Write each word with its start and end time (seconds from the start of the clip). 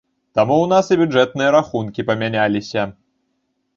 Таму 0.37 0.55
ў 0.61 0.69
нас 0.71 0.87
і 0.95 0.97
бюджэтныя 1.01 1.49
рахункі 1.57 2.07
памяняліся. 2.11 2.89